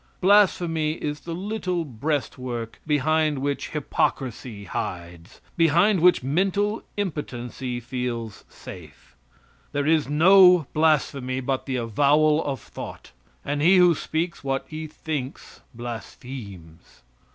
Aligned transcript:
Blasphemy 0.19 0.93
is 0.93 1.19
the 1.19 1.35
little 1.35 1.85
breast 1.85 2.39
work 2.39 2.81
behind 2.87 3.37
which 3.37 3.69
hypocrisy 3.69 4.63
hides; 4.63 5.41
behind 5.55 5.99
which 5.99 6.23
mental 6.23 6.81
impotency 6.97 7.79
feels 7.79 8.43
safe. 8.49 9.15
There 9.73 9.85
is 9.85 10.09
no 10.09 10.65
blasphemy 10.73 11.39
but 11.39 11.67
the 11.67 11.75
avowal 11.75 12.43
of 12.43 12.59
thought, 12.59 13.11
and 13.45 13.61
he 13.61 13.77
who 13.77 13.93
speaks 13.93 14.43
what 14.43 14.65
he 14.67 14.87
thinks 14.87 15.61
blasphemes. 15.75 17.03